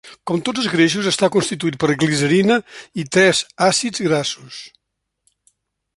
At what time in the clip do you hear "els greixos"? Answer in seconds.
0.61-1.09